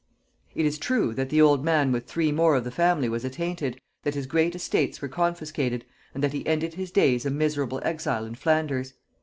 [0.55, 3.79] It is true that the old man with three more of the family was attainted,
[4.01, 5.85] that his great estates were confiscated,
[6.15, 8.93] and that he ended his days a miserable exile in Flanders.